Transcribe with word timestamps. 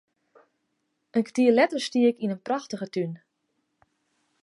In 1.15 1.23
kertier 1.27 1.53
letter 1.55 1.81
stie 1.85 2.05
ik 2.11 2.17
yn 2.23 2.33
in 2.35 2.45
prachtige 2.47 2.87
tún. 2.95 3.13